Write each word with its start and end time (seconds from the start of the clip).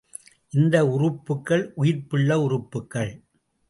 இந்த 0.53 0.87
உறுப்புக்கள், 0.87 1.63
உயிர்ப்புள்ள 1.75 2.41
உறுப்புக்கள்! 2.41 3.13